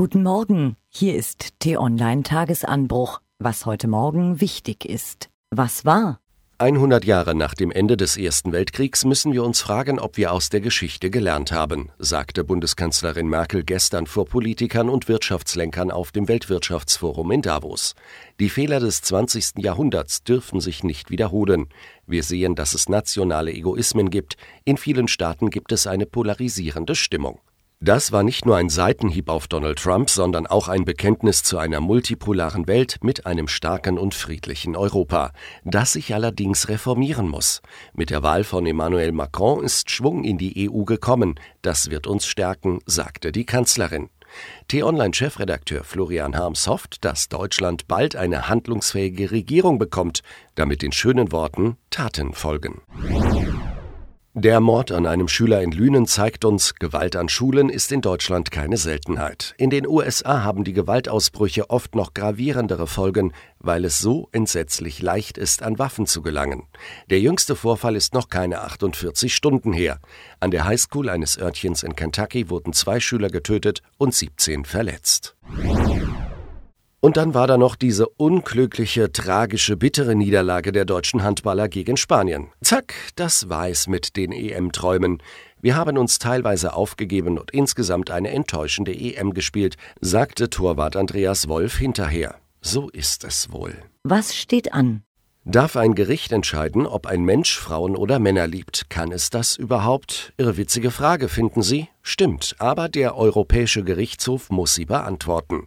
Guten 0.00 0.22
Morgen, 0.22 0.76
hier 0.88 1.14
ist 1.14 1.58
T-Online 1.58 2.22
Tagesanbruch, 2.22 3.20
was 3.38 3.66
heute 3.66 3.86
Morgen 3.86 4.40
wichtig 4.40 4.86
ist. 4.86 5.28
Was 5.50 5.84
war? 5.84 6.20
100 6.56 7.04
Jahre 7.04 7.34
nach 7.34 7.52
dem 7.52 7.70
Ende 7.70 7.98
des 7.98 8.16
Ersten 8.16 8.50
Weltkriegs 8.52 9.04
müssen 9.04 9.34
wir 9.34 9.44
uns 9.44 9.60
fragen, 9.60 9.98
ob 9.98 10.16
wir 10.16 10.32
aus 10.32 10.48
der 10.48 10.62
Geschichte 10.62 11.10
gelernt 11.10 11.52
haben, 11.52 11.90
sagte 11.98 12.44
Bundeskanzlerin 12.44 13.28
Merkel 13.28 13.62
gestern 13.62 14.06
vor 14.06 14.24
Politikern 14.24 14.88
und 14.88 15.06
Wirtschaftslenkern 15.06 15.90
auf 15.90 16.12
dem 16.12 16.28
Weltwirtschaftsforum 16.28 17.30
in 17.30 17.42
Davos. 17.42 17.94
Die 18.38 18.48
Fehler 18.48 18.80
des 18.80 19.02
20. 19.02 19.58
Jahrhunderts 19.58 20.24
dürfen 20.24 20.62
sich 20.62 20.82
nicht 20.82 21.10
wiederholen. 21.10 21.66
Wir 22.06 22.22
sehen, 22.22 22.54
dass 22.54 22.72
es 22.72 22.88
nationale 22.88 23.52
Egoismen 23.52 24.08
gibt. 24.08 24.38
In 24.64 24.78
vielen 24.78 25.08
Staaten 25.08 25.50
gibt 25.50 25.72
es 25.72 25.86
eine 25.86 26.06
polarisierende 26.06 26.94
Stimmung. 26.94 27.38
Das 27.82 28.12
war 28.12 28.22
nicht 28.22 28.44
nur 28.44 28.58
ein 28.58 28.68
Seitenhieb 28.68 29.30
auf 29.30 29.48
Donald 29.48 29.78
Trump, 29.78 30.10
sondern 30.10 30.46
auch 30.46 30.68
ein 30.68 30.84
Bekenntnis 30.84 31.42
zu 31.42 31.56
einer 31.56 31.80
multipolaren 31.80 32.68
Welt 32.68 32.98
mit 33.00 33.24
einem 33.24 33.48
starken 33.48 33.96
und 33.96 34.14
friedlichen 34.14 34.76
Europa, 34.76 35.32
das 35.64 35.94
sich 35.94 36.12
allerdings 36.12 36.68
reformieren 36.68 37.26
muss. 37.26 37.62
Mit 37.94 38.10
der 38.10 38.22
Wahl 38.22 38.44
von 38.44 38.66
Emmanuel 38.66 39.12
Macron 39.12 39.64
ist 39.64 39.90
Schwung 39.90 40.24
in 40.24 40.36
die 40.36 40.68
EU 40.70 40.84
gekommen. 40.84 41.36
Das 41.62 41.88
wird 41.88 42.06
uns 42.06 42.26
stärken, 42.26 42.80
sagte 42.84 43.32
die 43.32 43.46
Kanzlerin. 43.46 44.10
T-Online-Chefredakteur 44.68 45.82
Florian 45.82 46.36
Harms 46.36 46.66
hofft, 46.66 47.02
dass 47.02 47.30
Deutschland 47.30 47.88
bald 47.88 48.14
eine 48.14 48.50
handlungsfähige 48.50 49.30
Regierung 49.30 49.78
bekommt, 49.78 50.20
damit 50.54 50.82
den 50.82 50.92
schönen 50.92 51.32
Worten 51.32 51.78
Taten 51.88 52.34
folgen. 52.34 52.82
Der 54.34 54.60
Mord 54.60 54.92
an 54.92 55.06
einem 55.06 55.26
Schüler 55.26 55.60
in 55.60 55.72
Lünen 55.72 56.06
zeigt 56.06 56.44
uns, 56.44 56.76
Gewalt 56.76 57.16
an 57.16 57.28
Schulen 57.28 57.68
ist 57.68 57.90
in 57.90 58.00
Deutschland 58.00 58.52
keine 58.52 58.76
Seltenheit. 58.76 59.54
In 59.58 59.70
den 59.70 59.88
USA 59.88 60.44
haben 60.44 60.62
die 60.62 60.72
Gewaltausbrüche 60.72 61.68
oft 61.68 61.96
noch 61.96 62.14
gravierendere 62.14 62.86
Folgen, 62.86 63.32
weil 63.58 63.84
es 63.84 63.98
so 63.98 64.28
entsetzlich 64.30 65.02
leicht 65.02 65.36
ist, 65.36 65.64
an 65.64 65.80
Waffen 65.80 66.06
zu 66.06 66.22
gelangen. 66.22 66.68
Der 67.10 67.18
jüngste 67.18 67.56
Vorfall 67.56 67.96
ist 67.96 68.14
noch 68.14 68.28
keine 68.28 68.60
48 68.60 69.34
Stunden 69.34 69.72
her. 69.72 69.98
An 70.38 70.52
der 70.52 70.64
Highschool 70.64 71.08
eines 71.08 71.36
Örtchens 71.36 71.82
in 71.82 71.96
Kentucky 71.96 72.50
wurden 72.50 72.72
zwei 72.72 73.00
Schüler 73.00 73.30
getötet 73.30 73.82
und 73.98 74.14
17 74.14 74.64
verletzt. 74.64 75.34
Und 77.00 77.16
dann 77.16 77.32
war 77.32 77.46
da 77.46 77.56
noch 77.56 77.76
diese 77.76 78.08
unglückliche, 78.08 79.10
tragische, 79.10 79.76
bittere 79.78 80.14
Niederlage 80.14 80.70
der 80.70 80.84
deutschen 80.84 81.22
Handballer 81.22 81.68
gegen 81.68 81.96
Spanien. 81.96 82.48
Zack, 82.62 82.94
das 83.16 83.48
war 83.48 83.70
es 83.70 83.86
mit 83.86 84.16
den 84.16 84.32
EM-Träumen. 84.32 85.22
Wir 85.62 85.76
haben 85.76 85.96
uns 85.96 86.18
teilweise 86.18 86.74
aufgegeben 86.74 87.38
und 87.38 87.52
insgesamt 87.52 88.10
eine 88.10 88.30
enttäuschende 88.30 88.92
EM 88.92 89.32
gespielt, 89.32 89.76
sagte 90.02 90.50
Torwart 90.50 90.94
Andreas 90.94 91.48
Wolf 91.48 91.78
hinterher. 91.78 92.34
So 92.60 92.90
ist 92.90 93.24
es 93.24 93.50
wohl. 93.50 93.74
Was 94.02 94.36
steht 94.36 94.74
an? 94.74 95.02
Darf 95.50 95.74
ein 95.74 95.96
Gericht 95.96 96.30
entscheiden, 96.30 96.86
ob 96.86 97.06
ein 97.06 97.24
Mensch 97.24 97.58
Frauen 97.58 97.96
oder 97.96 98.20
Männer 98.20 98.46
liebt? 98.46 98.88
Kann 98.88 99.10
es 99.10 99.30
das 99.30 99.56
überhaupt? 99.56 100.32
Irrwitzige 100.36 100.92
Frage, 100.92 101.28
finden 101.28 101.62
Sie? 101.62 101.88
Stimmt, 102.02 102.54
aber 102.58 102.88
der 102.88 103.16
Europäische 103.16 103.82
Gerichtshof 103.82 104.50
muss 104.50 104.74
sie 104.74 104.84
beantworten. 104.84 105.66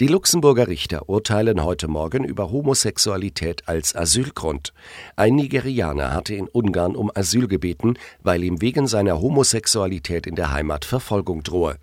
Die 0.00 0.06
Luxemburger 0.06 0.68
Richter 0.68 1.08
urteilen 1.08 1.62
heute 1.64 1.88
Morgen 1.88 2.22
über 2.24 2.52
Homosexualität 2.52 3.68
als 3.68 3.94
Asylgrund. 3.94 4.72
Ein 5.16 5.34
Nigerianer 5.34 6.12
hatte 6.12 6.34
in 6.34 6.48
Ungarn 6.48 6.94
um 6.94 7.10
Asyl 7.14 7.48
gebeten, 7.48 7.94
weil 8.22 8.44
ihm 8.44 8.62
wegen 8.62 8.86
seiner 8.86 9.20
Homosexualität 9.20 10.26
in 10.28 10.36
der 10.36 10.52
Heimat 10.52 10.84
Verfolgung 10.84 11.42
drohe. 11.42 11.76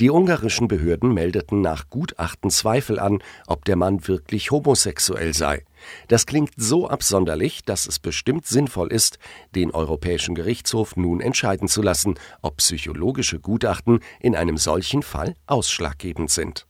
Die 0.00 0.10
ungarischen 0.10 0.68
Behörden 0.68 1.12
meldeten 1.12 1.60
nach 1.60 1.90
Gutachten 1.90 2.50
Zweifel 2.50 2.98
an, 2.98 3.22
ob 3.46 3.66
der 3.66 3.76
Mann 3.76 4.08
wirklich 4.08 4.50
homosexuell 4.50 5.34
sei. 5.34 5.64
Das 6.08 6.26
klingt 6.26 6.52
so 6.56 6.88
absonderlich, 6.88 7.62
dass 7.64 7.86
es 7.86 7.98
bestimmt 7.98 8.46
sinnvoll 8.46 8.92
ist, 8.92 9.18
den 9.54 9.70
Europäischen 9.70 10.34
Gerichtshof 10.34 10.96
nun 10.96 11.20
entscheiden 11.20 11.68
zu 11.68 11.82
lassen, 11.82 12.14
ob 12.42 12.58
psychologische 12.58 13.40
Gutachten 13.40 14.00
in 14.20 14.36
einem 14.36 14.56
solchen 14.56 15.02
Fall 15.02 15.34
ausschlaggebend 15.46 16.30
sind. 16.30 16.66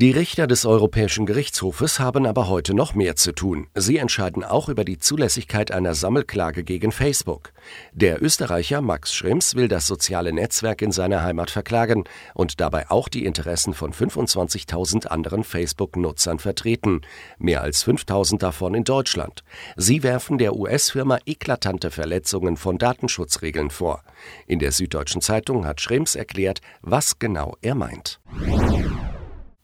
Die 0.00 0.12
Richter 0.12 0.46
des 0.46 0.64
Europäischen 0.64 1.26
Gerichtshofes 1.26 1.98
haben 1.98 2.24
aber 2.24 2.46
heute 2.46 2.72
noch 2.72 2.94
mehr 2.94 3.16
zu 3.16 3.32
tun. 3.32 3.66
Sie 3.74 3.96
entscheiden 3.96 4.44
auch 4.44 4.68
über 4.68 4.84
die 4.84 5.00
Zulässigkeit 5.00 5.72
einer 5.72 5.96
Sammelklage 5.96 6.62
gegen 6.62 6.92
Facebook. 6.92 7.52
Der 7.94 8.22
Österreicher 8.22 8.80
Max 8.80 9.12
Schrems 9.12 9.56
will 9.56 9.66
das 9.66 9.88
soziale 9.88 10.32
Netzwerk 10.32 10.82
in 10.82 10.92
seiner 10.92 11.24
Heimat 11.24 11.50
verklagen 11.50 12.04
und 12.34 12.60
dabei 12.60 12.88
auch 12.92 13.08
die 13.08 13.24
Interessen 13.24 13.74
von 13.74 13.92
25.000 13.92 15.08
anderen 15.08 15.42
Facebook-Nutzern 15.42 16.38
vertreten, 16.38 17.00
mehr 17.38 17.62
als 17.62 17.84
5.000 17.84 18.38
davon 18.38 18.74
in 18.74 18.84
Deutschland. 18.84 19.42
Sie 19.74 20.04
werfen 20.04 20.38
der 20.38 20.54
US-Firma 20.54 21.18
eklatante 21.26 21.90
Verletzungen 21.90 22.56
von 22.56 22.78
Datenschutzregeln 22.78 23.70
vor. 23.70 24.04
In 24.46 24.60
der 24.60 24.70
Süddeutschen 24.70 25.22
Zeitung 25.22 25.66
hat 25.66 25.80
Schrems 25.80 26.14
erklärt, 26.14 26.60
was 26.82 27.18
genau 27.18 27.56
er 27.62 27.74
meint. 27.74 28.20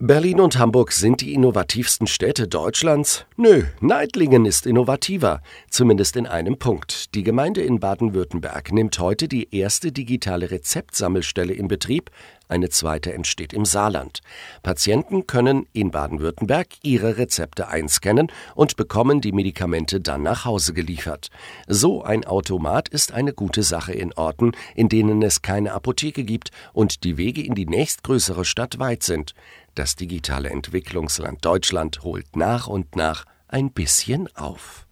Berlin 0.01 0.41
und 0.41 0.59
Hamburg 0.59 0.91
sind 0.91 1.21
die 1.21 1.35
innovativsten 1.35 2.09
Städte 2.09 2.49
Deutschlands? 2.49 3.27
Nö, 3.37 3.63
Neidlingen 3.81 4.45
ist 4.45 4.67
innovativer, 4.67 5.41
zumindest 5.71 6.17
in 6.17 6.27
einem 6.27 6.59
Punkt. 6.59 7.15
Die 7.15 7.23
Gemeinde 7.23 7.63
in 7.63 7.79
Baden-Württemberg 7.79 8.73
nimmt 8.73 8.99
heute 8.99 9.29
die 9.29 9.55
erste 9.55 9.93
digitale 9.93 10.51
Rezeptsammelstelle 10.51 11.55
in 11.55 11.69
Betrieb, 11.69 12.11
eine 12.49 12.69
zweite 12.69 13.13
entsteht 13.13 13.53
im 13.53 13.65
Saarland. 13.65 14.21
Patienten 14.63 15.27
können 15.27 15.67
in 15.73 15.91
Baden-Württemberg 15.91 16.69
ihre 16.83 17.17
Rezepte 17.17 17.69
einscannen 17.69 18.31
und 18.55 18.77
bekommen 18.77 19.21
die 19.21 19.33
Medikamente 19.33 20.01
dann 20.01 20.23
nach 20.23 20.45
Hause 20.45 20.75
geliefert. 20.75 21.31
So 21.67 22.03
ein 22.03 22.25
Automat 22.25 22.89
ist 22.89 23.13
eine 23.13 23.33
gute 23.33 23.63
Sache 23.63 23.93
in 23.93 24.13
Orten, 24.13 24.53
in 24.75 24.89
denen 24.89 25.23
es 25.23 25.43
keine 25.43 25.73
Apotheke 25.73 26.25
gibt 26.25 26.51
und 26.73 27.05
die 27.05 27.17
Wege 27.17 27.43
in 27.43 27.55
die 27.55 27.67
nächstgrößere 27.67 28.45
Stadt 28.45 28.79
weit 28.79 29.03
sind. 29.03 29.35
Das 29.75 29.97
digitale 29.97 30.51
Entwicklungsland 30.51 31.45
Deutschland 31.45 32.03
holt 32.03 32.37
nach 32.37 32.67
und 32.67 32.97
nach 32.97 33.25
ein 33.49 33.71
bisschen 33.71 34.29
auf. 34.37 34.87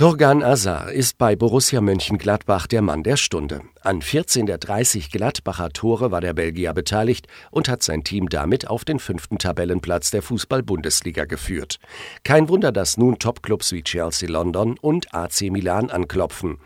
Turgan 0.00 0.42
Azar 0.42 0.90
ist 0.92 1.18
bei 1.18 1.36
Borussia 1.36 1.82
Mönchengladbach 1.82 2.66
der 2.66 2.80
Mann 2.80 3.02
der 3.02 3.18
Stunde. 3.18 3.60
An 3.82 4.00
14 4.00 4.46
der 4.46 4.56
30 4.56 5.10
Gladbacher 5.10 5.68
Tore 5.74 6.10
war 6.10 6.22
der 6.22 6.32
Belgier 6.32 6.72
beteiligt 6.72 7.26
und 7.50 7.68
hat 7.68 7.82
sein 7.82 8.02
Team 8.02 8.30
damit 8.30 8.66
auf 8.66 8.86
den 8.86 8.98
fünften 8.98 9.36
Tabellenplatz 9.36 10.10
der 10.10 10.22
Fußball-Bundesliga 10.22 11.26
geführt. 11.26 11.80
Kein 12.24 12.48
Wunder, 12.48 12.72
dass 12.72 12.96
nun 12.96 13.18
Topclubs 13.18 13.72
wie 13.72 13.82
Chelsea 13.82 14.26
London 14.26 14.78
und 14.80 15.14
AC 15.14 15.42
Milan 15.50 15.90
anklopfen. 15.90 16.56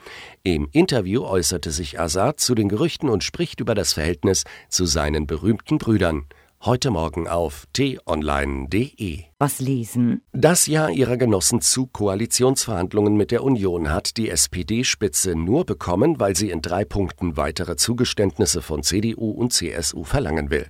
Im 0.44 0.68
Interview 0.70 1.24
äußerte 1.24 1.72
sich 1.72 1.98
Azar 1.98 2.36
zu 2.36 2.54
den 2.54 2.68
Gerüchten 2.68 3.08
und 3.08 3.24
spricht 3.24 3.58
über 3.58 3.74
das 3.74 3.94
Verhältnis 3.94 4.44
zu 4.68 4.86
seinen 4.86 5.26
berühmten 5.26 5.78
Brüdern. 5.78 6.26
Heute 6.60 6.92
Morgen 6.92 7.26
auf 7.26 7.64
t-online.de. 7.72 9.33
Was 9.44 9.60
lesen? 9.60 10.22
Das 10.32 10.66
Ja 10.66 10.88
ihrer 10.88 11.18
Genossen 11.18 11.60
zu 11.60 11.86
Koalitionsverhandlungen 11.86 13.14
mit 13.14 13.30
der 13.30 13.44
Union 13.44 13.92
hat 13.92 14.16
die 14.16 14.30
SPD-Spitze 14.30 15.34
nur 15.34 15.66
bekommen, 15.66 16.18
weil 16.18 16.34
sie 16.34 16.48
in 16.48 16.62
drei 16.62 16.86
Punkten 16.86 17.36
weitere 17.36 17.76
Zugeständnisse 17.76 18.62
von 18.62 18.82
CDU 18.82 19.32
und 19.32 19.52
CSU 19.52 20.04
verlangen 20.04 20.48
will. 20.48 20.66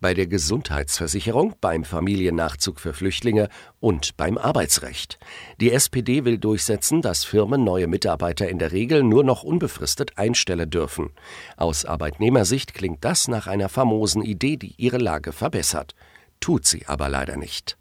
Bei 0.00 0.12
der 0.12 0.26
Gesundheitsversicherung, 0.26 1.54
beim 1.60 1.84
Familiennachzug 1.84 2.80
für 2.80 2.94
Flüchtlinge 2.94 3.48
und 3.78 4.16
beim 4.16 4.38
Arbeitsrecht. 4.38 5.20
Die 5.60 5.70
SPD 5.70 6.24
will 6.24 6.38
durchsetzen, 6.38 7.02
dass 7.02 7.24
Firmen 7.24 7.62
neue 7.62 7.86
Mitarbeiter 7.86 8.48
in 8.48 8.58
der 8.58 8.72
Regel 8.72 9.04
nur 9.04 9.22
noch 9.22 9.44
unbefristet 9.44 10.18
einstellen 10.18 10.68
dürfen. 10.68 11.10
Aus 11.56 11.84
Arbeitnehmersicht 11.84 12.74
klingt 12.74 13.04
das 13.04 13.28
nach 13.28 13.46
einer 13.46 13.68
famosen 13.68 14.22
Idee, 14.22 14.56
die 14.56 14.74
ihre 14.78 14.98
Lage 14.98 15.30
verbessert. 15.30 15.94
Tut 16.40 16.66
sie 16.66 16.86
aber 16.88 17.08
leider 17.08 17.36
nicht. 17.36 17.78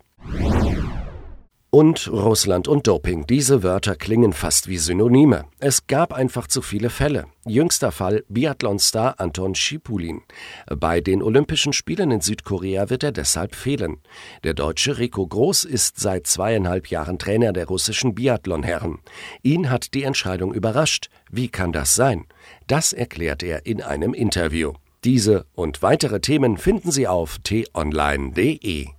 Und 1.78 2.10
Russland 2.10 2.70
und 2.70 2.88
Doping. 2.88 3.28
Diese 3.28 3.62
Wörter 3.62 3.98
klingen 3.98 4.32
fast 4.32 4.70
wie 4.70 4.78
Synonyme. 4.78 5.44
Es 5.60 5.88
gab 5.88 6.14
einfach 6.14 6.48
zu 6.48 6.62
viele 6.62 6.90
Fälle. 6.90 7.26
Jüngster 7.46 7.92
Fall 7.92 8.24
Biathlonstar 8.30 9.20
Anton 9.20 9.56
Schipulin. 9.56 10.22
Bei 10.74 11.02
den 11.02 11.22
Olympischen 11.22 11.74
Spielen 11.74 12.12
in 12.12 12.22
Südkorea 12.22 12.90
wird 12.90 13.04
er 13.04 13.12
deshalb 13.12 13.56
fehlen. 13.56 13.98
Der 14.46 14.54
Deutsche 14.54 15.00
Rico 15.00 15.28
Groß 15.28 15.66
ist 15.66 16.00
seit 16.00 16.28
zweieinhalb 16.28 16.88
Jahren 16.88 17.20
Trainer 17.20 17.52
der 17.52 17.68
russischen 17.68 18.16
Biathlonherren. 18.16 19.00
Ihn 19.44 19.70
hat 19.70 19.94
die 19.96 20.04
Entscheidung 20.04 20.54
überrascht. 20.54 21.10
Wie 21.30 21.50
kann 21.50 21.74
das 21.74 21.94
sein? 21.94 22.24
Das 22.68 22.94
erklärt 22.94 23.44
er 23.44 23.66
in 23.66 23.82
einem 23.82 24.14
Interview. 24.14 24.72
Diese 25.04 25.46
und 25.56 25.82
weitere 25.82 26.22
Themen 26.22 26.56
finden 26.56 26.92
Sie 26.92 27.06
auf 27.06 27.38
t-online.de. 27.40 28.95